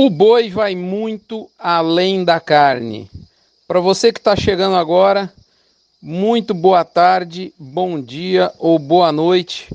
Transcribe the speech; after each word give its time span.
O 0.00 0.08
boi 0.08 0.48
vai 0.48 0.76
muito 0.76 1.50
além 1.58 2.24
da 2.24 2.38
carne. 2.38 3.10
Para 3.66 3.80
você 3.80 4.12
que 4.12 4.20
está 4.20 4.36
chegando 4.36 4.76
agora, 4.76 5.28
muito 6.00 6.54
boa 6.54 6.84
tarde, 6.84 7.52
bom 7.58 8.00
dia 8.00 8.52
ou 8.60 8.78
boa 8.78 9.10
noite. 9.10 9.68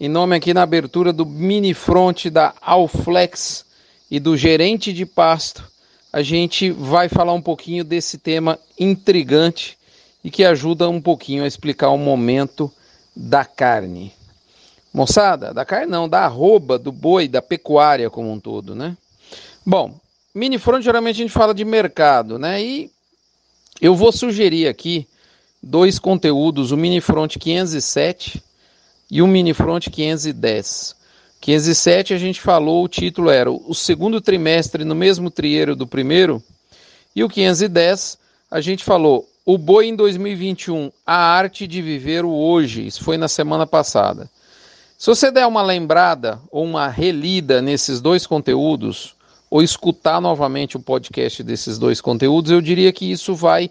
Em 0.00 0.08
nome 0.08 0.34
aqui 0.34 0.52
na 0.52 0.62
abertura 0.62 1.12
do 1.12 1.24
mini 1.24 1.74
front 1.74 2.26
da 2.26 2.54
Alflex 2.60 3.64
e 4.10 4.18
do 4.18 4.36
gerente 4.36 4.92
de 4.92 5.06
pasto, 5.06 5.62
a 6.12 6.22
gente 6.22 6.72
vai 6.72 7.08
falar 7.08 7.32
um 7.32 7.40
pouquinho 7.40 7.84
desse 7.84 8.18
tema 8.18 8.58
intrigante 8.80 9.78
e 10.24 10.28
que 10.28 10.44
ajuda 10.44 10.88
um 10.88 11.00
pouquinho 11.00 11.44
a 11.44 11.46
explicar 11.46 11.90
o 11.90 11.98
momento 11.98 12.68
da 13.14 13.44
carne. 13.44 14.12
Moçada, 14.92 15.54
da 15.54 15.64
carne 15.64 15.86
não, 15.86 16.08
da 16.08 16.24
arroba, 16.24 16.80
do 16.80 16.90
boi, 16.90 17.28
da 17.28 17.40
pecuária 17.40 18.10
como 18.10 18.32
um 18.32 18.40
todo, 18.40 18.74
né? 18.74 18.96
Bom, 19.70 20.00
mini 20.34 20.56
front 20.56 20.82
geralmente 20.82 21.16
a 21.16 21.24
gente 21.24 21.30
fala 21.30 21.52
de 21.52 21.62
mercado, 21.62 22.38
né? 22.38 22.62
E 22.62 22.90
eu 23.82 23.94
vou 23.94 24.10
sugerir 24.10 24.66
aqui 24.66 25.06
dois 25.62 25.98
conteúdos, 25.98 26.72
o 26.72 26.76
mini 26.76 27.02
front 27.02 27.36
507 27.36 28.42
e 29.10 29.20
o 29.20 29.26
mini 29.26 29.52
front 29.52 29.90
510. 29.90 30.96
507 31.42 32.14
a 32.14 32.16
gente 32.16 32.40
falou, 32.40 32.82
o 32.82 32.88
título 32.88 33.28
era 33.28 33.52
o 33.52 33.74
segundo 33.74 34.22
trimestre 34.22 34.86
no 34.86 34.94
mesmo 34.94 35.30
trieiro 35.30 35.76
do 35.76 35.86
primeiro, 35.86 36.42
e 37.14 37.22
o 37.22 37.28
510 37.28 38.16
a 38.50 38.62
gente 38.62 38.82
falou 38.82 39.28
o 39.44 39.58
boi 39.58 39.88
em 39.88 39.94
2021, 39.94 40.90
a 41.06 41.14
arte 41.14 41.66
de 41.66 41.82
viver 41.82 42.24
o 42.24 42.32
hoje. 42.32 42.86
Isso 42.86 43.04
foi 43.04 43.18
na 43.18 43.28
semana 43.28 43.66
passada. 43.66 44.30
Se 44.96 45.08
você 45.08 45.30
der 45.30 45.46
uma 45.46 45.60
lembrada 45.60 46.40
ou 46.50 46.64
uma 46.64 46.88
relida 46.88 47.60
nesses 47.60 48.00
dois 48.00 48.26
conteúdos, 48.26 49.14
ou 49.50 49.62
escutar 49.62 50.20
novamente 50.20 50.76
o 50.76 50.80
podcast 50.80 51.42
desses 51.42 51.78
dois 51.78 52.00
conteúdos, 52.00 52.50
eu 52.50 52.60
diria 52.60 52.92
que 52.92 53.10
isso 53.10 53.34
vai 53.34 53.70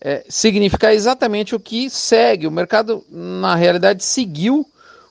é, 0.00 0.24
significar 0.28 0.94
exatamente 0.94 1.54
o 1.54 1.60
que 1.60 1.88
segue. 1.90 2.46
O 2.46 2.50
mercado, 2.50 3.04
na 3.10 3.54
realidade, 3.54 4.04
seguiu 4.04 4.66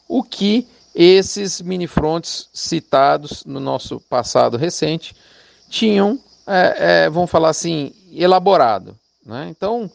o 0.07 0.23
que 0.23 0.67
esses 0.93 1.61
mini 1.61 1.87
fronts 1.87 2.49
citados 2.53 3.45
no 3.45 3.59
nosso 3.59 3.99
passado 3.99 4.57
recente 4.57 5.15
tinham, 5.69 6.19
é, 6.45 7.05
é, 7.07 7.27
falar 7.27 7.49
assim, 7.49 7.93
elaborado. 8.11 8.97
Né? 9.25 9.47
Então, 9.49 9.89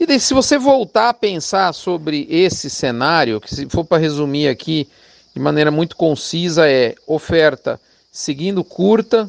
e 0.00 0.06
daí, 0.06 0.18
se 0.18 0.34
você 0.34 0.58
voltar 0.58 1.10
a 1.10 1.14
pensar 1.14 1.72
sobre 1.72 2.26
esse 2.28 2.68
cenário, 2.68 3.40
que 3.40 3.54
se 3.54 3.66
for 3.68 3.84
para 3.84 3.98
resumir 3.98 4.48
aqui 4.48 4.88
de 5.32 5.40
maneira 5.40 5.70
muito 5.70 5.96
concisa, 5.96 6.68
é 6.68 6.94
oferta 7.06 7.80
seguindo 8.14 8.62
curta, 8.62 9.28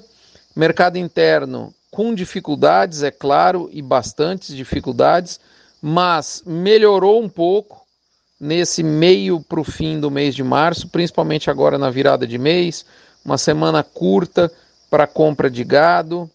mercado 0.55 0.99
interno 0.99 1.73
com 1.89 2.13
dificuldades, 2.13 3.01
é 3.01 3.09
claro, 3.09 3.67
e 3.73 3.81
bastantes 3.81 4.55
dificuldades, 4.55 5.39
mas 5.81 6.43
melhorou 6.45 7.23
um 7.23 7.27
pouco 7.27 7.83
nesse 8.39 8.83
meio 8.83 9.41
para 9.41 9.59
o 9.59 9.63
fim 9.63 9.99
do 9.99 10.11
mês 10.11 10.35
de 10.35 10.43
março, 10.43 10.87
principalmente 10.89 11.49
agora 11.49 11.79
na 11.79 11.89
virada 11.89 12.27
de 12.27 12.37
mês, 12.37 12.85
uma 13.25 13.39
semana 13.39 13.81
curta 13.81 14.51
para 14.87 15.07
compra 15.07 15.49
de 15.49 15.63
gado. 15.63 16.29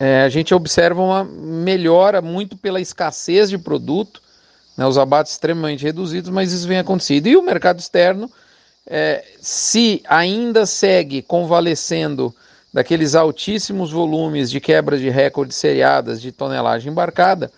É, 0.00 0.22
a 0.22 0.28
gente 0.28 0.52
observa 0.52 1.00
uma 1.00 1.22
melhora 1.22 2.20
muito 2.20 2.56
pela 2.56 2.80
escassez 2.80 3.48
de 3.48 3.58
produto, 3.58 4.20
né, 4.76 4.84
os 4.84 4.98
abates 4.98 5.30
extremamente 5.30 5.84
reduzidos, 5.84 6.30
mas 6.30 6.50
isso 6.50 6.66
vem 6.66 6.78
acontecendo. 6.78 7.28
E 7.28 7.36
o 7.36 7.42
mercado 7.42 7.78
externo 7.78 8.28
é, 8.86 9.24
se 9.40 10.02
ainda 10.06 10.66
segue 10.66 11.22
convalescendo 11.22 12.34
daqueles 12.72 13.14
altíssimos 13.14 13.90
volumes 13.90 14.50
de 14.50 14.60
quebra 14.60 14.98
de 14.98 15.08
recordes 15.08 15.56
seriadas 15.56 16.20
de 16.20 16.32
tonelagem 16.32 16.90
embarcada, 16.90 17.50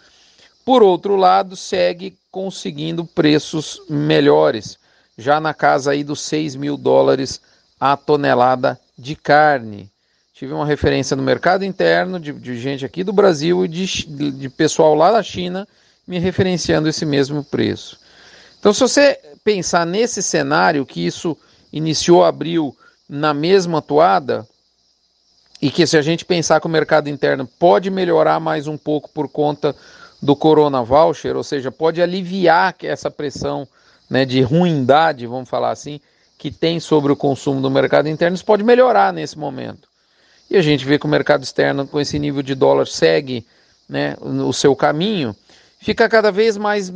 por 0.65 0.83
outro 0.83 1.17
lado, 1.17 1.57
segue 1.57 2.17
conseguindo 2.31 3.05
preços 3.05 3.81
melhores, 3.89 4.79
já 5.17 5.41
na 5.41 5.55
casa 5.55 5.93
aí 5.93 6.05
dos 6.05 6.21
6 6.21 6.57
mil 6.57 6.77
dólares 6.77 7.41
a 7.81 7.97
tonelada 7.97 8.79
de 8.99 9.15
carne. 9.15 9.91
Tive 10.35 10.53
uma 10.53 10.67
referência 10.67 11.17
no 11.17 11.23
mercado 11.23 11.65
interno 11.65 12.21
de, 12.21 12.33
de 12.33 12.61
gente 12.61 12.85
aqui 12.85 13.03
do 13.03 13.13
Brasil 13.13 13.65
e 13.65 13.69
de, 13.69 13.87
de 14.33 14.49
pessoal 14.51 14.95
lá 14.95 15.13
da 15.13 15.23
China 15.23 15.67
me 16.07 16.19
referenciando 16.19 16.89
esse 16.89 17.07
mesmo 17.07 17.43
preço. 17.43 17.99
Então, 18.59 18.73
se 18.73 18.81
você 18.81 19.19
pensar 19.47 19.87
nesse 19.87 20.25
cenário, 20.25 20.85
que 20.85 21.07
isso 21.07 21.39
iniciou 21.73 22.25
abril 22.25 22.77
na 23.09 23.33
mesma 23.33 23.81
toada, 23.81 24.45
e 25.63 25.71
que 25.71 25.87
se 25.87 25.97
a 25.97 26.03
gente 26.03 26.25
pensar 26.25 26.61
que 26.61 26.67
o 26.67 26.71
mercado 26.71 27.09
interno 27.09 27.47
pode 27.47 27.89
melhorar 27.89 28.41
mais 28.41 28.67
um 28.67 28.77
pouco 28.77 29.09
por 29.09 29.29
conta 29.29 29.73
do 30.21 30.35
Corona 30.35 30.83
Voucher, 30.83 31.37
ou 31.37 31.45
seja, 31.45 31.71
pode 31.71 32.03
aliviar 32.03 32.75
essa 32.83 33.09
pressão 33.09 33.69
né, 34.11 34.25
de 34.25 34.43
ruindade, 34.43 35.29
vamos 35.29 35.49
falar 35.49 35.71
assim, 35.71 36.01
que 36.37 36.51
tem 36.51 36.81
sobre 36.81 37.13
o 37.13 37.17
consumo 37.17 37.61
do 37.61 37.71
mercado 37.71 38.09
interno, 38.09 38.35
isso 38.35 38.45
pode 38.45 38.65
melhorar 38.65 39.13
nesse 39.13 39.39
momento. 39.39 39.89
E 40.51 40.57
a 40.57 40.63
gente 40.63 40.85
vê 40.85 40.99
que 40.99 41.07
o 41.07 41.09
mercado 41.09 41.45
externo, 41.45 41.87
com 41.87 42.01
esse 42.01 42.19
nível 42.19 42.43
de 42.43 42.57
dólar, 42.57 42.89
segue 42.89 43.47
né, 43.89 44.17
o 44.21 44.53
seu 44.53 44.75
caminho, 44.75 45.37
fica 45.79 46.09
cada 46.09 46.33
vez 46.33 46.57
mais 46.57 46.93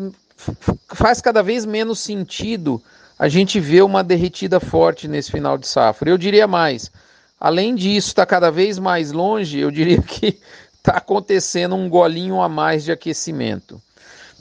faz 0.89 1.21
cada 1.21 1.43
vez 1.43 1.65
menos 1.65 2.01
sentido 2.01 2.83
a 3.19 3.28
gente 3.28 3.61
ver 3.61 3.83
uma 3.83 4.03
derretida 4.03 4.59
forte 4.59 5.06
nesse 5.06 5.31
final 5.31 5.59
de 5.59 5.69
safra. 5.69 6.09
Eu 6.09 6.17
diria 6.17 6.47
mais, 6.47 6.91
além 7.39 7.75
disso, 7.75 8.09
está 8.09 8.25
cada 8.25 8.51
vez 8.51 8.78
mais 8.78 9.12
longe, 9.12 9.59
eu 9.59 9.71
diria 9.71 10.01
que 10.01 10.39
está 10.77 10.93
acontecendo 10.99 11.75
um 11.75 11.89
golinho 11.89 12.41
a 12.41 12.49
mais 12.49 12.84
de 12.84 12.93
aquecimento. 12.93 13.81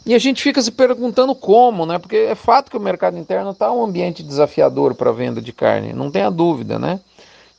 E 0.06 0.16
a 0.16 0.18
gente 0.18 0.42
fica 0.42 0.62
se 0.62 0.72
perguntando 0.72 1.36
como, 1.36 1.86
né? 1.86 2.00
Porque 2.00 2.16
é 2.16 2.36
fato 2.36 2.72
que 2.72 2.78
o 2.78 2.80
mercado 2.80 3.18
interno 3.18 3.52
está 3.52 3.72
um 3.72 3.84
ambiente 3.84 4.24
desafiador 4.24 4.96
para 4.96 5.12
venda 5.12 5.42
de 5.42 5.52
carne, 5.52 5.92
não 5.92 6.10
tenha 6.10 6.31
dúvida, 6.31 6.80
né? 6.80 7.02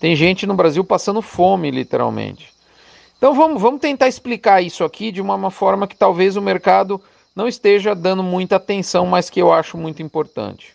Tem 0.00 0.16
gente 0.16 0.46
no 0.46 0.54
Brasil 0.54 0.82
passando 0.82 1.20
fome, 1.20 1.70
literalmente. 1.70 2.48
Então 3.18 3.34
vamos, 3.34 3.60
vamos 3.60 3.82
tentar 3.82 4.08
explicar 4.08 4.62
isso 4.62 4.82
aqui 4.82 5.12
de 5.12 5.20
uma, 5.20 5.34
uma 5.34 5.50
forma 5.50 5.86
que 5.86 5.94
talvez 5.94 6.36
o 6.36 6.40
mercado 6.40 6.98
não 7.34 7.48
esteja 7.48 7.94
dando 7.94 8.22
muita 8.22 8.56
atenção, 8.56 9.06
mas 9.06 9.30
que 9.30 9.40
eu 9.40 9.52
acho 9.52 9.76
muito 9.76 10.02
importante. 10.02 10.74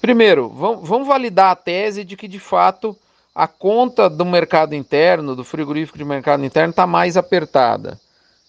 Primeiro, 0.00 0.48
vamos 0.48 1.06
validar 1.06 1.50
a 1.50 1.56
tese 1.56 2.04
de 2.04 2.16
que 2.16 2.28
de 2.28 2.38
fato 2.38 2.96
a 3.34 3.48
conta 3.48 4.08
do 4.08 4.24
mercado 4.24 4.74
interno, 4.74 5.34
do 5.34 5.42
frigorífico 5.42 5.98
de 5.98 6.04
mercado 6.04 6.44
interno, 6.44 6.70
está 6.70 6.86
mais 6.86 7.16
apertada, 7.16 7.98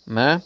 né? 0.05 0.41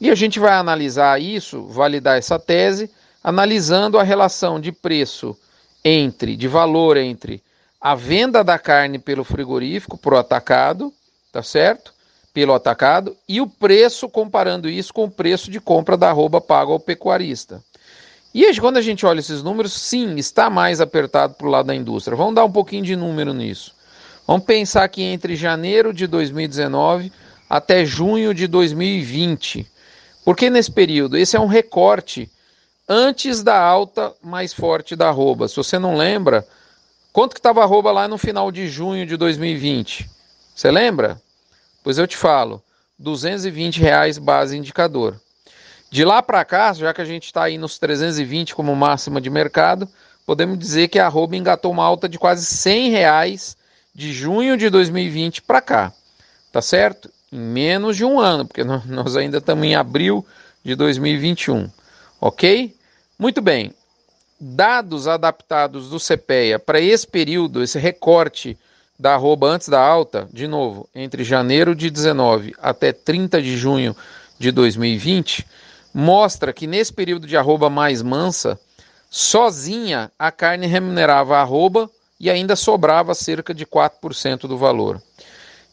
E 0.00 0.10
a 0.10 0.14
gente 0.14 0.38
vai 0.38 0.52
analisar 0.52 1.20
isso, 1.20 1.66
validar 1.66 2.16
essa 2.16 2.38
tese, 2.38 2.90
analisando 3.22 3.98
a 3.98 4.02
relação 4.02 4.60
de 4.60 4.72
preço 4.72 5.36
entre, 5.84 6.36
de 6.36 6.48
valor 6.48 6.96
entre 6.96 7.42
a 7.80 7.94
venda 7.94 8.44
da 8.44 8.58
carne 8.58 8.98
pelo 8.98 9.24
frigorífico 9.24 9.96
pro 9.96 10.18
atacado, 10.18 10.92
tá 11.32 11.42
certo? 11.42 11.92
Pelo 12.32 12.54
atacado 12.54 13.16
e 13.28 13.40
o 13.40 13.46
preço 13.46 14.08
comparando 14.08 14.68
isso 14.68 14.92
com 14.92 15.04
o 15.04 15.10
preço 15.10 15.50
de 15.50 15.60
compra 15.60 15.96
da 15.96 16.08
arroba 16.08 16.40
pago 16.40 16.72
ao 16.72 16.80
pecuarista. 16.80 17.62
E 18.32 18.58
quando 18.60 18.76
a 18.76 18.82
gente 18.82 19.04
olha 19.04 19.18
esses 19.18 19.42
números, 19.42 19.72
sim, 19.72 20.14
está 20.16 20.48
mais 20.48 20.80
apertado 20.80 21.34
para 21.34 21.46
o 21.46 21.50
lado 21.50 21.66
da 21.66 21.74
indústria. 21.74 22.16
Vamos 22.16 22.34
dar 22.34 22.44
um 22.44 22.52
pouquinho 22.52 22.84
de 22.84 22.94
número 22.94 23.34
nisso. 23.34 23.74
Vamos 24.26 24.44
pensar 24.44 24.88
que 24.88 25.02
entre 25.02 25.34
janeiro 25.34 25.92
de 25.92 26.06
2019 26.06 27.12
até 27.48 27.84
junho 27.84 28.32
de 28.32 28.46
2020. 28.46 29.66
Porque 30.24 30.48
nesse 30.48 30.70
período? 30.70 31.16
Esse 31.16 31.36
é 31.36 31.40
um 31.40 31.48
recorte 31.48 32.30
antes 32.88 33.42
da 33.42 33.58
alta 33.58 34.14
mais 34.22 34.52
forte 34.52 34.94
da 34.94 35.08
arroba. 35.08 35.48
Se 35.48 35.56
você 35.56 35.78
não 35.78 35.96
lembra, 35.96 36.46
quanto 37.12 37.34
que 37.34 37.40
estava 37.40 37.60
a 37.60 37.64
arroba 37.64 37.90
lá 37.90 38.06
no 38.06 38.16
final 38.16 38.52
de 38.52 38.68
junho 38.68 39.04
de 39.04 39.16
2020? 39.16 40.08
Você 40.54 40.70
lembra? 40.70 41.20
Pois 41.82 41.98
eu 41.98 42.06
te 42.06 42.16
falo, 42.16 42.62
220 42.98 43.80
reais 43.80 44.18
base 44.18 44.56
indicador. 44.56 45.18
De 45.90 46.04
lá 46.04 46.22
para 46.22 46.44
cá, 46.44 46.72
já 46.72 46.94
que 46.94 47.00
a 47.00 47.04
gente 47.04 47.24
está 47.24 47.44
aí 47.44 47.58
nos 47.58 47.78
320 47.78 48.54
como 48.54 48.76
máxima 48.76 49.20
de 49.20 49.28
mercado, 49.28 49.88
podemos 50.24 50.58
dizer 50.58 50.88
que 50.88 50.98
a 50.98 51.06
arroba 51.06 51.36
engatou 51.36 51.72
uma 51.72 51.84
alta 51.84 52.08
de 52.08 52.18
quase 52.18 52.44
100 52.46 52.90
reais 52.90 53.56
de 53.94 54.12
junho 54.12 54.56
de 54.56 54.70
2020 54.70 55.42
para 55.42 55.60
cá, 55.60 55.92
tá 56.52 56.62
certo? 56.62 57.10
Em 57.32 57.40
menos 57.40 57.96
de 57.96 58.04
um 58.04 58.20
ano, 58.20 58.46
porque 58.46 58.62
nós 58.86 59.16
ainda 59.16 59.38
estamos 59.38 59.64
em 59.64 59.74
abril 59.74 60.24
de 60.62 60.74
2021, 60.74 61.68
ok? 62.20 62.76
Muito 63.18 63.40
bem. 63.40 63.74
Dados 64.38 65.08
adaptados 65.08 65.90
do 65.90 65.98
CPEA 65.98 66.58
para 66.58 66.80
esse 66.80 67.06
período, 67.06 67.62
esse 67.62 67.78
recorte 67.78 68.56
da 69.00 69.14
arroba 69.14 69.46
antes 69.46 69.66
da 69.66 69.80
alta, 69.80 70.28
de 70.30 70.46
novo, 70.46 70.86
entre 70.94 71.24
janeiro 71.24 71.74
de 71.74 71.88
19 71.88 72.54
até 72.60 72.92
30 72.92 73.40
de 73.40 73.56
junho 73.56 73.96
de 74.38 74.52
2020, 74.52 75.46
mostra 75.94 76.52
que 76.52 76.66
nesse 76.66 76.92
período 76.92 77.26
de 77.26 77.34
arroba 77.34 77.70
mais 77.70 78.02
mansa, 78.02 78.60
sozinha 79.08 80.12
a 80.18 80.30
carne 80.30 80.66
remunerava 80.66 81.38
a 81.38 81.40
arroba 81.40 81.88
e 82.20 82.28
ainda 82.28 82.54
sobrava 82.54 83.14
cerca 83.14 83.54
de 83.54 83.64
4% 83.64 84.40
do 84.40 84.58
valor. 84.58 85.00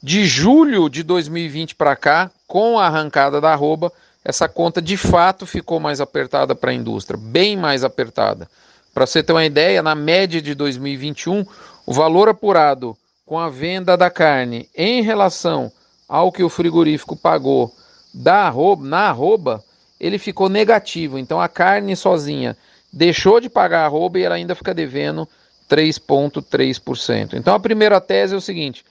De 0.02 0.26
julho 0.26 0.90
de 0.90 1.04
2020 1.04 1.76
para 1.76 1.98
cá, 1.98 2.32
com 2.48 2.80
a 2.80 2.86
arrancada 2.86 3.42
da 3.42 3.52
arroba, 3.52 3.92
essa 4.24 4.48
conta 4.48 4.82
de 4.82 4.96
fato 4.96 5.46
ficou 5.46 5.82
mais 5.82 6.00
apertada 6.00 6.56
para 6.56 6.72
a 6.72 6.74
indústria, 6.74 7.20
bem 7.22 7.58
mais 7.58 7.84
apertada. 7.84 8.48
Para 8.94 9.06
você 9.06 9.22
ter 9.22 9.34
uma 9.34 9.46
ideia, 9.46 9.84
na 9.84 9.96
média 9.96 10.42
de 10.42 10.56
2021, 10.56 11.46
o 11.86 11.94
valor 11.94 12.30
apurado 12.30 12.98
com 13.28 13.38
a 13.38 13.50
venda 13.50 13.98
da 13.98 14.10
carne 14.10 14.70
em 14.74 15.04
relação 15.04 15.70
ao 16.08 16.32
que 16.32 16.42
o 16.42 16.50
frigorífico 16.50 17.14
pagou 17.14 17.76
da 18.14 18.48
arroba, 18.48 18.88
na 18.88 19.10
arroba, 19.10 19.64
ele 20.00 20.18
ficou 20.18 20.48
negativo. 20.48 21.20
Então 21.20 21.40
a 21.42 21.50
carne 21.50 21.94
sozinha 21.94 22.58
deixou 22.92 23.42
de 23.42 23.50
pagar 23.50 23.82
a 23.82 23.86
arroba 23.86 24.18
e 24.18 24.24
ela 24.24 24.36
ainda 24.36 24.56
fica 24.56 24.74
devendo 24.74 25.28
3,3%. 25.70 27.34
Então 27.34 27.54
a 27.54 27.60
primeira 27.60 28.00
tese 28.00 28.34
é 28.34 28.38
o 28.38 28.42
seguinte: 28.42 28.86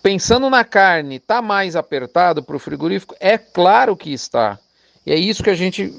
pensando 0.00 0.48
na 0.48 0.62
carne, 0.62 1.16
está 1.16 1.42
mais 1.42 1.74
apertado 1.74 2.44
para 2.44 2.54
o 2.54 2.60
frigorífico? 2.60 3.16
É 3.18 3.36
claro 3.36 3.96
que 3.96 4.12
está. 4.12 4.56
E 5.04 5.10
é 5.10 5.16
isso 5.16 5.42
que 5.42 5.50
a 5.50 5.56
gente, 5.56 5.92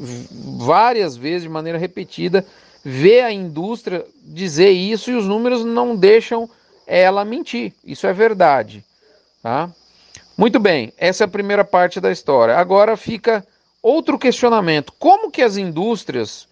várias 0.60 1.18
vezes, 1.18 1.44
de 1.44 1.50
maneira 1.50 1.78
repetida, 1.78 2.46
vê 2.86 3.20
a 3.20 3.34
indústria 3.34 4.06
dizer 4.24 4.70
isso 4.70 5.12
e 5.12 5.16
os 5.16 5.28
números 5.28 5.66
não 5.66 5.94
deixam 5.94 6.50
ela 6.88 7.26
mentir. 7.26 7.74
Isso 7.84 8.08
é 8.08 8.14
verdade. 8.14 8.84
Tá? 9.42 9.70
Muito 10.38 10.60
bem, 10.60 10.92
essa 10.98 11.24
é 11.24 11.26
a 11.26 11.30
primeira 11.30 11.64
parte 11.64 12.00
da 12.00 12.12
história. 12.12 12.58
Agora 12.58 12.98
fica 12.98 13.46
outro 13.82 14.18
questionamento: 14.18 14.94
como 14.98 15.32
que 15.32 15.42
as 15.42 15.58
indústrias 15.58 16.48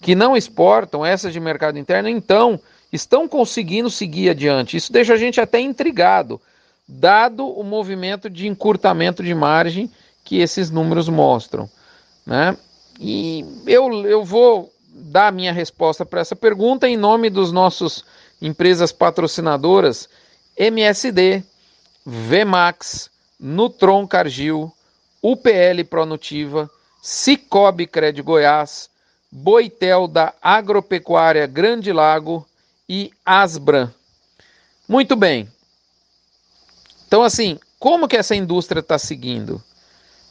que 0.00 0.14
não 0.14 0.36
exportam, 0.36 1.04
essas 1.04 1.32
de 1.32 1.40
mercado 1.40 1.78
interno, 1.78 2.08
então 2.08 2.60
estão 2.92 3.28
conseguindo 3.28 3.90
seguir 3.90 4.30
adiante? 4.30 4.76
Isso 4.76 4.92
deixa 4.92 5.14
a 5.14 5.16
gente 5.16 5.40
até 5.40 5.60
intrigado 5.60 6.40
dado 6.88 7.46
o 7.48 7.64
movimento 7.64 8.30
de 8.30 8.46
encurtamento 8.46 9.22
de 9.22 9.34
margem 9.34 9.90
que 10.24 10.38
esses 10.38 10.70
números 10.70 11.08
mostram. 11.08 11.68
Né? 12.24 12.56
E 13.00 13.44
eu, 13.66 13.92
eu 14.06 14.24
vou 14.24 14.72
dar 14.88 15.28
a 15.28 15.32
minha 15.32 15.52
resposta 15.52 16.06
para 16.06 16.20
essa 16.20 16.36
pergunta 16.36 16.88
em 16.88 16.96
nome 16.96 17.28
dos 17.28 17.52
nossos 17.52 18.04
empresas 18.40 18.92
patrocinadoras 18.92 20.08
MSD, 20.56 21.42
Vmax, 22.04 23.10
Nutron 23.38 24.06
Cargill, 24.06 24.72
UPL 25.22 25.84
Pronutiva, 25.88 26.70
Cicobi 27.02 27.86
Cred 27.86 28.22
Goiás, 28.22 28.88
Boitel 29.30 30.08
da 30.08 30.32
Agropecuária 30.40 31.46
Grande 31.46 31.92
Lago 31.92 32.46
e 32.88 33.10
Asbran. 33.24 33.92
Muito 34.88 35.16
bem, 35.16 35.48
então, 37.06 37.22
assim, 37.22 37.58
como 37.78 38.08
que 38.08 38.16
essa 38.16 38.34
indústria 38.34 38.80
está 38.80 38.98
seguindo? 38.98 39.62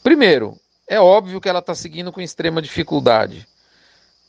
Primeiro, 0.03 0.59
é 0.87 0.99
óbvio 0.99 1.39
que 1.39 1.47
ela 1.47 1.59
está 1.59 1.73
seguindo 1.73 2.11
com 2.11 2.21
extrema 2.21 2.61
dificuldade. 2.61 3.47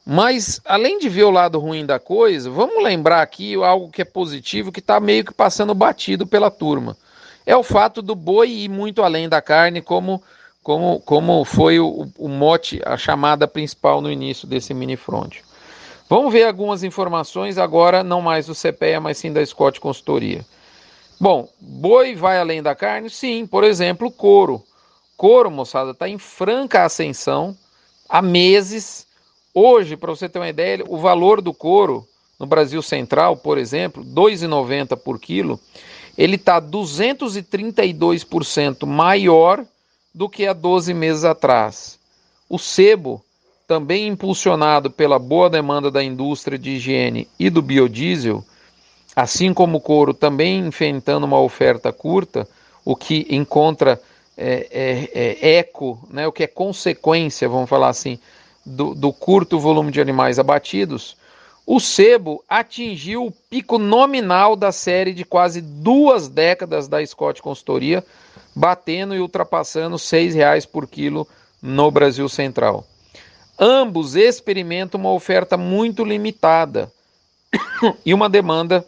Mas, 0.08 0.60
além 0.64 1.00
de 1.00 1.08
ver 1.08 1.24
o 1.24 1.32
lado 1.32 1.58
ruim 1.58 1.84
da 1.84 1.98
coisa, 1.98 2.48
vamos 2.48 2.80
lembrar 2.80 3.22
aqui 3.22 3.56
algo 3.56 3.90
que 3.90 4.02
é 4.02 4.04
positivo, 4.04 4.70
que 4.70 4.78
está 4.78 5.00
meio 5.00 5.24
que 5.24 5.34
passando 5.34 5.74
batido 5.74 6.24
pela 6.24 6.48
turma. 6.48 6.96
É 7.44 7.56
o 7.56 7.64
fato 7.64 8.00
do 8.00 8.14
boi 8.14 8.48
ir 8.48 8.68
muito 8.68 9.02
além 9.02 9.28
da 9.28 9.42
carne, 9.42 9.82
como, 9.82 10.22
como, 10.62 11.00
como 11.00 11.44
foi 11.44 11.80
o, 11.80 12.06
o 12.16 12.28
mote, 12.28 12.80
a 12.86 12.96
chamada 12.96 13.48
principal 13.48 14.00
no 14.00 14.08
início 14.08 14.46
desse 14.46 14.72
mini 14.72 14.96
front. 14.96 15.38
Vamos 16.08 16.32
ver 16.32 16.44
algumas 16.44 16.84
informações 16.84 17.58
agora, 17.58 18.04
não 18.04 18.20
mais 18.20 18.46
do 18.46 18.54
CPEA, 18.54 19.00
mas 19.00 19.18
sim 19.18 19.32
da 19.32 19.44
Scott 19.44 19.80
Consultoria. 19.80 20.46
Bom, 21.18 21.48
boi 21.60 22.14
vai 22.14 22.38
além 22.38 22.62
da 22.62 22.76
carne? 22.76 23.10
Sim, 23.10 23.44
por 23.44 23.64
exemplo, 23.64 24.08
couro. 24.12 24.62
Couro, 25.16 25.50
moçada, 25.50 25.90
está 25.90 26.08
em 26.08 26.18
franca 26.18 26.84
ascensão 26.84 27.56
há 28.08 28.22
meses. 28.22 29.05
Hoje, 29.58 29.96
para 29.96 30.10
você 30.10 30.28
ter 30.28 30.38
uma 30.38 30.50
ideia, 30.50 30.84
o 30.86 30.98
valor 30.98 31.40
do 31.40 31.54
couro 31.54 32.06
no 32.38 32.44
Brasil 32.44 32.82
Central, 32.82 33.38
por 33.38 33.56
exemplo, 33.56 34.02
R$ 34.02 34.10
2,90 34.10 34.94
por 34.98 35.18
quilo, 35.18 35.58
ele 36.18 36.36
está 36.36 36.60
232% 36.60 38.84
maior 38.84 39.64
do 40.14 40.28
que 40.28 40.46
há 40.46 40.52
12 40.52 40.92
meses 40.92 41.24
atrás. 41.24 41.98
O 42.50 42.58
sebo, 42.58 43.24
também 43.66 44.08
impulsionado 44.08 44.90
pela 44.90 45.18
boa 45.18 45.48
demanda 45.48 45.90
da 45.90 46.04
indústria 46.04 46.58
de 46.58 46.72
higiene 46.72 47.26
e 47.38 47.48
do 47.48 47.62
biodiesel, 47.62 48.44
assim 49.16 49.54
como 49.54 49.78
o 49.78 49.80
couro 49.80 50.12
também 50.12 50.66
enfrentando 50.66 51.24
uma 51.24 51.40
oferta 51.40 51.90
curta, 51.90 52.46
o 52.84 52.94
que 52.94 53.26
encontra 53.30 53.98
é, 54.36 54.66
é, 54.70 55.08
é, 55.14 55.56
eco, 55.60 55.98
né, 56.10 56.26
o 56.26 56.32
que 56.32 56.42
é 56.42 56.46
consequência, 56.46 57.48
vamos 57.48 57.70
falar 57.70 57.88
assim, 57.88 58.18
do, 58.66 58.94
do 58.94 59.12
curto 59.12 59.60
volume 59.60 59.92
de 59.92 60.00
animais 60.00 60.40
abatidos, 60.40 61.16
o 61.64 61.78
sebo 61.78 62.44
atingiu 62.48 63.26
o 63.26 63.30
pico 63.30 63.78
nominal 63.78 64.56
da 64.56 64.72
série 64.72 65.14
de 65.14 65.24
quase 65.24 65.60
duas 65.60 66.28
décadas 66.28 66.88
da 66.88 67.04
Scott 67.04 67.40
Consultoria, 67.40 68.04
batendo 68.54 69.14
e 69.14 69.20
ultrapassando 69.20 69.96
R$ 69.96 70.30
reais 70.32 70.66
por 70.66 70.86
quilo 70.86 71.26
no 71.62 71.90
Brasil 71.90 72.28
Central. 72.28 72.84
Ambos 73.58 74.16
experimentam 74.16 75.00
uma 75.00 75.12
oferta 75.12 75.56
muito 75.56 76.04
limitada 76.04 76.92
e 78.04 78.12
uma 78.12 78.28
demanda 78.28 78.84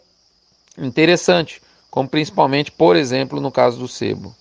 interessante, 0.77 1.61
como 1.89 2.07
principalmente, 2.07 2.71
por 2.71 2.95
exemplo, 2.95 3.41
no 3.41 3.51
caso 3.51 3.79
do 3.79 3.87
sebo. 3.87 4.35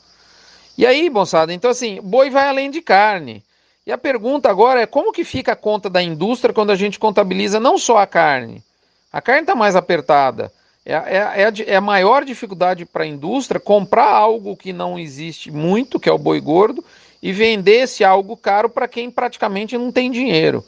E 0.77 0.87
aí, 0.87 1.11
moçada, 1.11 1.53
então 1.53 1.71
assim, 1.71 2.01
boi 2.01 2.31
vai 2.31 2.47
além 2.49 2.71
de 2.71 2.81
carne. 2.81 3.43
E 3.89 3.93
a 3.93 3.97
pergunta 3.97 4.51
agora 4.51 4.83
é 4.83 4.87
como 4.87 5.15
que 5.15 5.25
fica 5.25 5.53
a 5.53 5.57
conta 5.57 5.89
da 5.89 6.03
indústria 6.03 6.53
quando 6.53 6.71
a 6.71 6.77
gente 6.77 6.99
contabiliza 6.99 7.59
não 7.59 7.79
só 7.79 7.97
a 7.97 8.07
carne. 8.07 8.63
A 9.11 9.23
carne 9.23 9.41
está 9.41 9.55
mais 9.55 9.75
apertada. 9.75 10.53
É, 10.85 10.93
é, 10.93 11.17
é, 11.17 11.45
a, 11.47 11.53
é 11.77 11.81
maior 11.81 12.23
dificuldade 12.23 12.85
para 12.85 13.05
a 13.05 13.07
indústria 13.07 13.59
comprar 13.59 14.11
algo 14.11 14.55
que 14.55 14.75
não 14.75 14.99
existe 14.99 15.51
muito, 15.51 15.99
que 15.99 16.07
é 16.07 16.13
o 16.13 16.19
boi 16.19 16.39
gordo, 16.39 16.85
e 17.23 17.33
vender 17.33 17.85
esse 17.85 18.05
algo 18.05 18.37
caro 18.37 18.69
para 18.69 18.87
quem 18.87 19.11
praticamente 19.11 19.79
não 19.79 19.91
tem 19.91 20.11
dinheiro. 20.11 20.63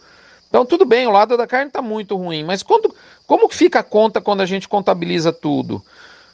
Então, 0.49 0.65
tudo 0.65 0.87
bem, 0.87 1.07
o 1.07 1.11
lado 1.11 1.37
da 1.37 1.47
carne 1.47 1.69
está 1.69 1.83
muito 1.83 2.17
ruim, 2.17 2.43
mas 2.43 2.63
quando, 2.63 2.95
como 3.27 3.51
fica 3.51 3.81
a 3.81 3.85
conta 3.85 4.23
quando 4.23 4.41
a 4.41 4.47
gente 4.47 4.67
contabiliza 4.67 5.31
tudo? 5.31 5.85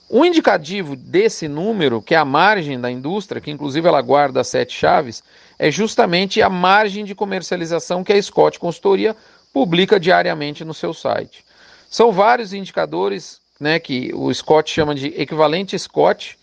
O 0.08 0.24
indicativo 0.24 0.94
desse 0.94 1.48
número, 1.48 2.00
que 2.00 2.14
é 2.14 2.18
a 2.18 2.24
margem 2.24 2.80
da 2.80 2.88
indústria, 2.88 3.40
que 3.40 3.50
inclusive 3.50 3.88
ela 3.88 4.00
guarda 4.00 4.44
sete 4.44 4.72
chaves, 4.72 5.24
é 5.58 5.70
justamente 5.70 6.42
a 6.42 6.48
margem 6.48 7.04
de 7.04 7.14
comercialização 7.14 8.04
que 8.04 8.12
a 8.12 8.22
Scott 8.22 8.58
Consultoria 8.58 9.16
publica 9.52 9.98
diariamente 9.98 10.64
no 10.64 10.74
seu 10.74 10.92
site. 10.92 11.44
São 11.88 12.12
vários 12.12 12.52
indicadores 12.52 13.40
né, 13.58 13.78
que 13.78 14.12
o 14.14 14.32
Scott 14.32 14.70
chama 14.70 14.94
de 14.94 15.08
equivalente 15.20 15.78
Scott, 15.78 16.38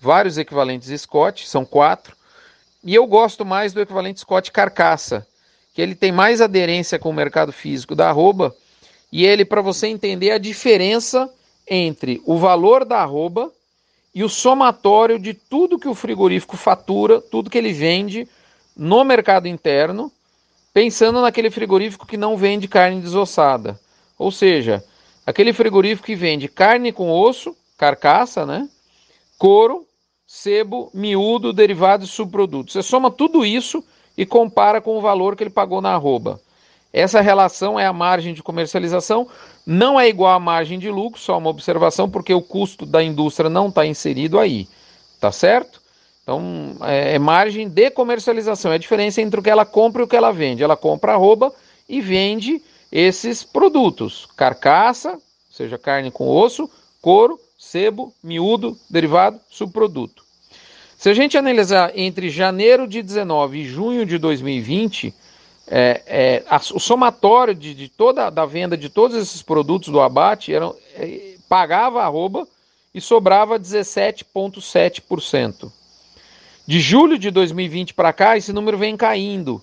vários 0.00 0.36
equivalentes 0.36 1.00
Scott, 1.00 1.48
são 1.48 1.64
quatro, 1.64 2.16
e 2.84 2.94
eu 2.94 3.06
gosto 3.06 3.44
mais 3.44 3.72
do 3.72 3.80
equivalente 3.80 4.20
Scott 4.20 4.52
carcaça, 4.52 5.26
que 5.74 5.80
ele 5.80 5.94
tem 5.94 6.12
mais 6.12 6.40
aderência 6.40 6.98
com 6.98 7.10
o 7.10 7.14
mercado 7.14 7.52
físico 7.52 7.94
da 7.94 8.08
arroba, 8.08 8.54
e 9.10 9.24
ele, 9.24 9.44
para 9.44 9.62
você 9.62 9.86
entender 9.86 10.30
a 10.30 10.38
diferença 10.38 11.32
entre 11.66 12.20
o 12.26 12.36
valor 12.36 12.84
da 12.84 12.98
arroba 12.98 13.50
e 14.14 14.22
o 14.22 14.28
somatório 14.28 15.18
de 15.18 15.32
tudo 15.32 15.78
que 15.78 15.88
o 15.88 15.94
frigorífico 15.94 16.56
fatura, 16.56 17.20
tudo 17.20 17.48
que 17.48 17.56
ele 17.56 17.72
vende 17.72 18.28
no 18.78 19.02
mercado 19.02 19.48
interno, 19.48 20.12
pensando 20.72 21.20
naquele 21.20 21.50
frigorífico 21.50 22.06
que 22.06 22.16
não 22.16 22.36
vende 22.36 22.68
carne 22.68 23.00
desossada. 23.00 23.78
Ou 24.16 24.30
seja, 24.30 24.84
aquele 25.26 25.52
frigorífico 25.52 26.06
que 26.06 26.14
vende 26.14 26.46
carne 26.46 26.92
com 26.92 27.10
osso, 27.10 27.56
carcaça, 27.76 28.46
né? 28.46 28.68
Couro, 29.36 29.84
sebo, 30.24 30.90
miúdo, 30.94 31.52
derivados 31.52 32.08
e 32.08 32.12
subprodutos. 32.12 32.74
Você 32.74 32.82
soma 32.82 33.10
tudo 33.10 33.44
isso 33.44 33.82
e 34.16 34.24
compara 34.24 34.80
com 34.80 34.96
o 34.96 35.00
valor 35.00 35.34
que 35.34 35.42
ele 35.42 35.50
pagou 35.50 35.80
na 35.80 35.94
arroba. 35.94 36.40
Essa 36.92 37.20
relação 37.20 37.78
é 37.78 37.86
a 37.86 37.92
margem 37.92 38.32
de 38.32 38.42
comercialização, 38.42 39.28
não 39.66 39.98
é 40.00 40.08
igual 40.08 40.34
à 40.34 40.40
margem 40.40 40.78
de 40.78 40.88
lucro, 40.88 41.20
só 41.20 41.36
uma 41.36 41.50
observação, 41.50 42.08
porque 42.08 42.32
o 42.32 42.40
custo 42.40 42.86
da 42.86 43.02
indústria 43.02 43.50
não 43.50 43.68
está 43.68 43.84
inserido 43.84 44.38
aí, 44.38 44.66
tá 45.20 45.30
certo? 45.30 45.77
Então, 46.28 46.76
é, 46.82 47.14
é, 47.14 47.18
margem 47.18 47.66
de 47.66 47.90
comercialização, 47.90 48.70
é 48.70 48.74
a 48.74 48.78
diferença 48.78 49.22
entre 49.22 49.40
o 49.40 49.42
que 49.42 49.48
ela 49.48 49.64
compra 49.64 50.02
e 50.02 50.04
o 50.04 50.06
que 50.06 50.14
ela 50.14 50.30
vende. 50.30 50.62
Ela 50.62 50.76
compra 50.76 51.14
arroba 51.14 51.50
e 51.88 52.02
vende 52.02 52.60
esses 52.92 53.42
produtos, 53.42 54.28
carcaça, 54.36 55.12
ou 55.12 55.20
seja, 55.50 55.78
carne 55.78 56.10
com 56.10 56.28
osso, 56.28 56.68
couro, 57.00 57.40
sebo, 57.58 58.12
miúdo, 58.22 58.76
derivado, 58.90 59.40
subproduto. 59.48 60.22
Se 60.98 61.08
a 61.08 61.14
gente 61.14 61.38
analisar 61.38 61.98
entre 61.98 62.28
janeiro 62.28 62.86
de 62.86 63.00
19 63.00 63.60
e 63.60 63.64
junho 63.64 64.04
de 64.04 64.18
2020, 64.18 65.14
é, 65.66 66.02
é, 66.06 66.44
a, 66.46 66.60
o 66.74 66.78
somatório 66.78 67.54
de, 67.54 67.72
de, 67.72 67.88
toda 67.88 68.28
da 68.28 68.44
venda 68.44 68.76
de 68.76 68.90
todos 68.90 69.16
esses 69.16 69.40
produtos 69.40 69.88
do 69.88 69.98
abate 69.98 70.52
era, 70.52 70.70
é, 70.94 71.36
pagava 71.48 72.02
arroba 72.02 72.46
e 72.94 73.00
sobrava 73.00 73.58
17,7%. 73.58 75.72
De 76.68 76.78
julho 76.80 77.18
de 77.18 77.30
2020 77.30 77.94
para 77.94 78.12
cá, 78.12 78.36
esse 78.36 78.52
número 78.52 78.76
vem 78.76 78.94
caindo, 78.94 79.62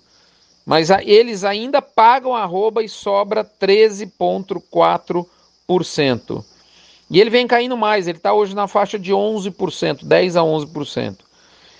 mas 0.66 0.90
eles 0.90 1.44
ainda 1.44 1.80
pagam 1.80 2.34
arroba 2.34 2.82
e 2.82 2.90
sobra 2.90 3.46
13,4%. 3.46 6.44
E 7.08 7.22
ele 7.22 7.30
vem 7.30 7.46
caindo 7.46 7.78
mais, 7.78 8.08
ele 8.08 8.18
está 8.18 8.34
hoje 8.34 8.56
na 8.56 8.68
faixa 8.68 8.98
de 8.98 9.14
11%, 9.14 10.04
10 10.04 10.36
a 10.36 10.42
11%. 10.42 11.18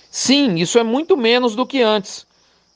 Sim, 0.08 0.60
isso 0.60 0.78
é 0.78 0.84
muito 0.84 1.16
menos 1.16 1.56
do 1.56 1.66
que 1.66 1.82
antes. 1.82 2.24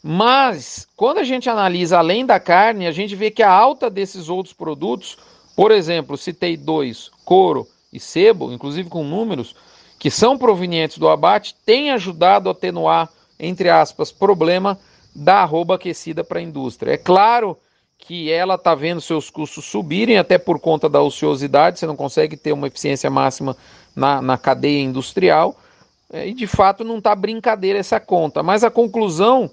Mas, 0.03 0.89
quando 0.97 1.19
a 1.19 1.25
gente 1.25 1.49
analisa 1.49 1.99
além 1.99 2.27
da 2.27 2.41
carne, 2.41 2.89
a 2.89 2.93
gente 2.93 3.15
vê 3.15 3.31
que 3.31 3.45
a 3.45 3.53
alta 3.53 3.89
desses 3.89 4.29
outros 4.29 4.53
produtos, 4.53 5.17
por 5.55 5.71
exemplo, 5.71 6.17
citei 6.17 6.57
dois, 6.57 7.13
couro 7.25 7.69
e 7.93 8.01
sebo, 8.01 8.53
inclusive 8.53 8.89
com 8.89 9.05
números, 9.05 9.55
que 10.01 10.11
são 10.11 10.39
provenientes 10.39 10.97
do 10.97 11.11
abate, 11.11 11.55
tem 11.65 11.91
ajudado 11.91 12.49
a 12.49 12.53
atenuar, 12.53 13.11
entre 13.39 13.69
aspas, 13.69 14.11
problema 14.11 14.79
da 15.15 15.43
arroba 15.43 15.75
aquecida 15.75 16.25
para 16.25 16.39
a 16.39 16.43
indústria. 16.43 16.93
É 16.93 16.97
claro 16.97 17.55
que 17.99 18.33
ela 18.33 18.55
está 18.55 18.75
vendo 18.75 19.03
seus 19.03 19.29
custos 19.29 19.67
subirem, 19.67 20.17
até 20.17 20.39
por 20.39 20.59
conta 20.59 20.89
da 20.89 21.03
ociosidade, 21.03 21.79
você 21.79 21.87
não 21.87 21.97
consegue 21.97 22.35
ter 22.35 22.53
uma 22.53 22.67
eficiência 22.67 23.11
máxima 23.11 23.55
na, 23.95 24.23
na 24.23 24.39
cadeia 24.39 24.81
industrial, 24.81 25.55
é, 26.11 26.27
e 26.27 26.33
de 26.33 26.47
fato 26.47 26.83
não 26.83 26.97
está 26.97 27.15
brincadeira 27.15 27.79
essa 27.79 28.01
conta. 28.01 28.43
Mas 28.43 28.65
a 28.65 28.71
conclusão 28.71 29.51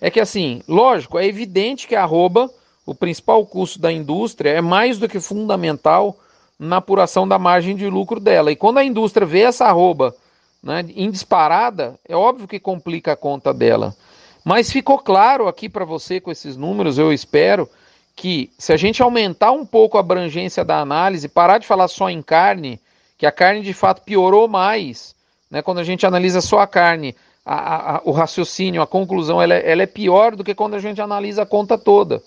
é 0.00 0.10
que, 0.10 0.18
assim, 0.18 0.62
lógico, 0.66 1.18
é 1.18 1.26
evidente 1.26 1.86
que 1.86 1.94
a 1.94 2.04
arroba, 2.04 2.50
o 2.86 2.94
principal 2.94 3.44
custo 3.44 3.78
da 3.78 3.92
indústria, 3.92 4.48
é 4.48 4.62
mais 4.62 4.98
do 4.98 5.06
que 5.06 5.20
fundamental 5.20 6.16
na 6.60 6.76
apuração 6.76 7.26
da 7.26 7.38
margem 7.38 7.74
de 7.74 7.88
lucro 7.88 8.20
dela. 8.20 8.52
E 8.52 8.56
quando 8.56 8.76
a 8.76 8.84
indústria 8.84 9.26
vê 9.26 9.40
essa 9.40 9.64
arroba 9.64 10.14
né, 10.62 10.84
em 10.94 11.10
disparada, 11.10 11.98
é 12.06 12.14
óbvio 12.14 12.46
que 12.46 12.60
complica 12.60 13.12
a 13.12 13.16
conta 13.16 13.54
dela. 13.54 13.96
Mas 14.44 14.70
ficou 14.70 14.98
claro 14.98 15.48
aqui 15.48 15.70
para 15.70 15.86
você 15.86 16.20
com 16.20 16.30
esses 16.30 16.58
números, 16.58 16.98
eu 16.98 17.10
espero, 17.10 17.66
que 18.14 18.50
se 18.58 18.74
a 18.74 18.76
gente 18.76 19.02
aumentar 19.02 19.52
um 19.52 19.64
pouco 19.64 19.96
a 19.96 20.00
abrangência 20.00 20.62
da 20.62 20.78
análise, 20.78 21.28
parar 21.28 21.56
de 21.56 21.66
falar 21.66 21.88
só 21.88 22.10
em 22.10 22.20
carne, 22.20 22.78
que 23.16 23.24
a 23.24 23.32
carne 23.32 23.62
de 23.62 23.72
fato 23.72 24.02
piorou 24.02 24.46
mais, 24.46 25.14
né, 25.50 25.62
quando 25.62 25.78
a 25.78 25.84
gente 25.84 26.04
analisa 26.04 26.42
só 26.42 26.60
a 26.60 26.66
carne, 26.66 27.16
a, 27.44 27.96
a, 27.96 28.00
o 28.04 28.10
raciocínio, 28.10 28.82
a 28.82 28.86
conclusão, 28.86 29.40
ela 29.40 29.54
é, 29.54 29.72
ela 29.72 29.82
é 29.82 29.86
pior 29.86 30.36
do 30.36 30.44
que 30.44 30.54
quando 30.54 30.74
a 30.74 30.78
gente 30.78 31.00
analisa 31.00 31.42
a 31.42 31.46
conta 31.46 31.78
toda. 31.78 32.22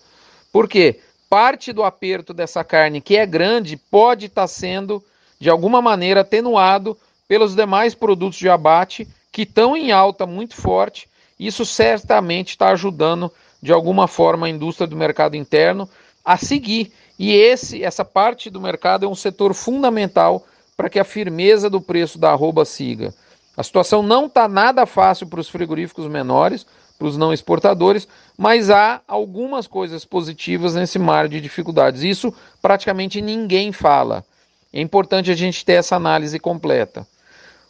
Por 0.51 0.67
quê? 0.67 0.99
Parte 1.33 1.73
do 1.73 1.81
aperto 1.81 2.31
dessa 2.31 2.63
carne, 2.63 3.01
que 3.01 3.17
é 3.17 3.25
grande, 3.25 3.75
pode 3.75 4.27
estar 4.27 4.43
tá 4.43 4.47
sendo, 4.47 5.03
de 5.39 5.49
alguma 5.49 5.81
maneira, 5.81 6.21
atenuado 6.21 6.95
pelos 7.27 7.55
demais 7.55 7.95
produtos 7.95 8.37
de 8.37 8.47
abate 8.47 9.07
que 9.31 9.41
estão 9.41 9.75
em 9.75 9.91
alta 9.91 10.27
muito 10.27 10.55
forte. 10.55 11.09
Isso 11.39 11.65
certamente 11.65 12.49
está 12.49 12.69
ajudando, 12.69 13.31
de 13.59 13.73
alguma 13.73 14.07
forma, 14.07 14.45
a 14.45 14.49
indústria 14.51 14.85
do 14.85 14.95
mercado 14.95 15.35
interno 15.35 15.89
a 16.23 16.37
seguir. 16.37 16.93
E 17.17 17.33
esse, 17.33 17.83
essa 17.83 18.05
parte 18.05 18.51
do 18.51 18.61
mercado 18.61 19.07
é 19.07 19.09
um 19.09 19.15
setor 19.15 19.55
fundamental 19.55 20.45
para 20.77 20.87
que 20.87 20.99
a 20.99 21.03
firmeza 21.03 21.67
do 21.67 21.81
preço 21.81 22.19
da 22.19 22.29
arroba 22.29 22.63
siga. 22.63 23.11
A 23.57 23.63
situação 23.63 24.03
não 24.03 24.27
está 24.27 24.47
nada 24.47 24.85
fácil 24.85 25.25
para 25.25 25.39
os 25.39 25.49
frigoríficos 25.49 26.05
menores, 26.05 26.63
para 26.97 27.07
os 27.07 27.17
não 27.17 27.33
exportadores, 27.33 28.07
mas 28.37 28.69
há 28.69 29.01
algumas 29.07 29.67
coisas 29.67 30.05
positivas 30.05 30.75
nesse 30.75 30.97
mar 30.97 31.27
de 31.27 31.41
dificuldades. 31.41 32.03
Isso 32.03 32.33
praticamente 32.61 33.21
ninguém 33.21 33.71
fala. 33.71 34.25
É 34.71 34.81
importante 34.81 35.29
a 35.29 35.35
gente 35.35 35.63
ter 35.63 35.73
essa 35.73 35.95
análise 35.95 36.39
completa. 36.39 37.07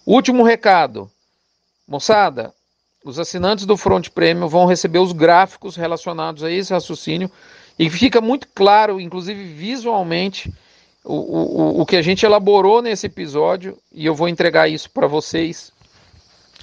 Último 0.05 0.43
recado. 0.43 1.09
Moçada, 1.87 2.53
os 3.03 3.19
assinantes 3.19 3.65
do 3.65 3.75
Front 3.75 4.09
Premium 4.09 4.47
vão 4.47 4.65
receber 4.65 4.99
os 4.99 5.11
gráficos 5.11 5.75
relacionados 5.75 6.43
a 6.43 6.51
esse 6.51 6.71
raciocínio 6.71 7.29
e 7.77 7.89
fica 7.89 8.21
muito 8.21 8.47
claro, 8.53 9.01
inclusive 9.01 9.43
visualmente, 9.43 10.53
o, 11.03 11.13
o, 11.13 11.81
o 11.81 11.85
que 11.85 11.97
a 11.97 12.01
gente 12.01 12.25
elaborou 12.25 12.81
nesse 12.81 13.07
episódio 13.07 13.77
e 13.91 14.05
eu 14.05 14.15
vou 14.15 14.29
entregar 14.29 14.69
isso 14.69 14.89
para 14.89 15.07
vocês, 15.07 15.71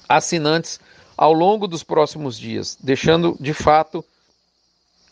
assinantes 0.09 0.81
ao 1.21 1.35
longo 1.35 1.69
dos 1.69 1.83
próximos 1.83 2.39
dias, 2.39 2.79
deixando 2.83 3.37
de 3.39 3.53
fato 3.53 4.03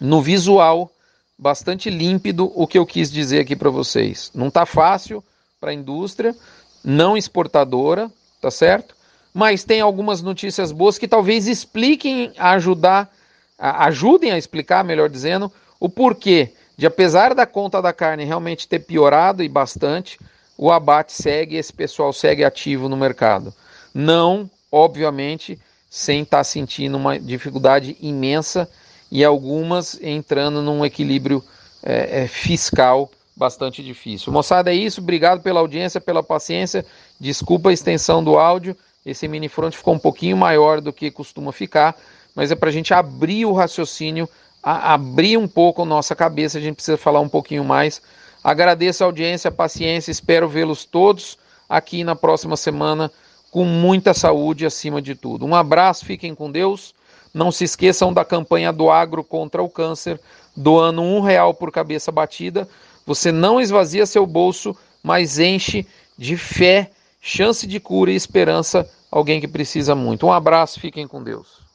no 0.01 0.23
visual 0.23 0.91
bastante 1.39 1.91
límpido 1.91 2.51
o 2.55 2.67
que 2.67 2.79
eu 2.79 2.87
quis 2.87 3.13
dizer 3.13 3.41
aqui 3.41 3.55
para 3.55 3.69
vocês. 3.69 4.31
Não 4.35 4.49
está 4.49 4.65
fácil 4.65 5.23
para 5.61 5.71
a 5.71 5.75
indústria, 5.75 6.35
não 6.83 7.15
exportadora, 7.15 8.11
tá 8.41 8.51
certo? 8.51 8.97
Mas 9.35 9.65
tem 9.65 9.83
algumas 9.83 10.23
notícias 10.23 10.73
boas 10.73 10.97
que 10.97 11.07
talvez 11.07 11.47
expliquem 11.47 12.33
ajudar, 12.39 13.15
ajudem 13.59 14.33
a 14.33 14.39
explicar, 14.39 14.83
melhor 14.83 15.11
dizendo, 15.11 15.53
o 15.79 15.91
porquê 15.91 16.55
de 16.75 16.87
apesar 16.87 17.35
da 17.35 17.45
conta 17.45 17.83
da 17.83 17.93
carne 17.93 18.25
realmente 18.25 18.67
ter 18.67 18.79
piorado 18.79 19.43
e 19.43 19.49
bastante, 19.49 20.19
o 20.57 20.73
abate 20.73 21.13
segue, 21.13 21.57
esse 21.57 21.73
pessoal 21.73 22.15
segue 22.15 22.45
ativo 22.45 22.89
no 22.89 22.97
mercado. 22.97 23.53
Não, 23.93 24.51
obviamente, 24.73 25.61
sem 25.89 26.23
estar 26.23 26.39
tá 26.39 26.45
sentindo 26.45 26.97
uma 26.97 27.19
dificuldade 27.19 27.97
imensa 28.01 28.69
e 29.11 29.25
algumas 29.25 29.99
entrando 30.03 30.61
num 30.61 30.85
equilíbrio 30.85 31.43
é, 31.83 32.23
é, 32.23 32.29
fiscal 32.29 33.11
bastante 33.37 33.83
difícil. 33.83 34.33
Moçada, 34.33 34.73
é 34.73 34.75
isso. 34.75 35.01
Obrigado 35.01 35.41
pela 35.41 35.61
audiência, 35.61 36.01
pela 36.01 36.23
paciência. 36.23 36.85
Desculpa 37.21 37.71
a 37.71 37.73
extensão 37.73 38.23
do 38.23 38.37
áudio. 38.37 38.77
Esse 39.07 39.29
mini 39.29 39.49
front 39.49 39.75
ficou 39.75 39.95
um 39.95 39.99
pouquinho 39.99 40.37
maior 40.37 40.81
do 40.81 40.93
que 40.93 41.11
costuma 41.11 41.53
ficar, 41.53 41.97
mas 42.35 42.51
é 42.51 42.57
para 42.57 42.69
a 42.69 42.73
gente 42.73 42.93
abrir 42.93 43.47
o 43.47 43.53
raciocínio, 43.53 44.29
abrir 44.63 45.39
um 45.39 45.49
pouco 45.49 45.83
a 45.83 45.87
nossa 45.87 46.15
cabeça. 46.15 46.59
A 46.59 46.61
gente 46.61 46.75
precisa 46.75 46.99
falar 46.99 47.21
um 47.21 47.29
pouquinho 47.29 47.65
mais. 47.65 48.03
Agradeço 48.43 49.03
a 49.03 49.07
audiência, 49.07 49.49
a 49.49 49.53
paciência. 49.53 50.11
Espero 50.11 50.49
vê-los 50.49 50.85
todos 50.85 51.39
aqui 51.69 52.03
na 52.03 52.17
próxima 52.17 52.57
semana 52.57 53.11
com 53.51 53.65
muita 53.65 54.13
saúde 54.13 54.67
acima 54.67 55.01
de 55.01 55.15
tudo. 55.15 55.47
Um 55.47 55.55
abraço, 55.55 56.05
fiquem 56.05 56.35
com 56.35 56.51
Deus. 56.51 56.95
Não 57.33 57.53
se 57.53 57.65
esqueçam 57.65 58.13
da 58.13 58.25
campanha 58.25 58.73
do 58.73 58.91
agro 58.91 59.23
contra 59.23 59.63
o 59.63 59.69
câncer, 59.69 60.21
doando 60.57 61.03
um 61.03 61.21
real 61.21 61.55
por 61.55 61.71
cabeça 61.71 62.11
batida. 62.11 62.69
Você 63.07 63.31
não 63.31 63.61
esvazia 63.61 64.07
seu 64.07 64.27
bolso, 64.27 64.77
mas 65.03 65.39
enche 65.39 65.87
de 66.17 66.37
fé, 66.37 66.91
chance 67.21 67.67
de 67.67 67.79
cura 67.79 68.11
e 68.11 68.17
esperança 68.17 68.89
alguém 69.11 69.41
que 69.41 69.49
precisa 69.49 69.95
muito. 69.95 70.27
Um 70.27 70.33
abraço, 70.33 70.81
fiquem 70.81 71.07
com 71.07 71.23
Deus. 71.23 71.68